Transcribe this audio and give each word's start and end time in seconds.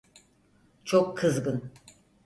Çok 0.85 1.17
kızgın. 1.17 1.71